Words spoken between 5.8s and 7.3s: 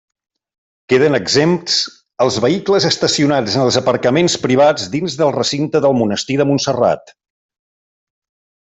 del monestir de Montserrat.